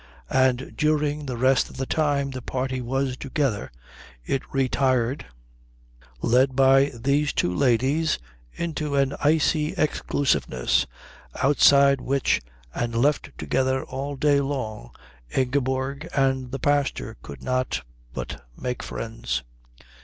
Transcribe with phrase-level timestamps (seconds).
[0.31, 3.71] And during the rest of the time the party was together
[4.25, 5.27] it retired,
[6.23, 8.17] led by these two ladies,
[8.51, 10.87] into an icy exclusiveness,
[11.43, 12.41] outside which
[12.73, 14.89] and left together all day long
[15.37, 19.43] Ingeborg and the pastor could not but make friends.